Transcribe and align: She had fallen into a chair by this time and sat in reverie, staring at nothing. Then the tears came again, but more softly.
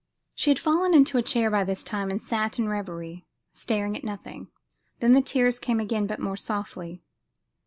She 0.33 0.49
had 0.49 0.57
fallen 0.57 0.95
into 0.95 1.19
a 1.19 1.21
chair 1.21 1.51
by 1.51 1.63
this 1.63 1.83
time 1.83 2.09
and 2.09 2.19
sat 2.19 2.57
in 2.57 2.67
reverie, 2.67 3.27
staring 3.53 3.95
at 3.95 4.03
nothing. 4.03 4.47
Then 4.99 5.13
the 5.13 5.21
tears 5.21 5.59
came 5.59 5.79
again, 5.79 6.07
but 6.07 6.19
more 6.19 6.37
softly. 6.37 7.03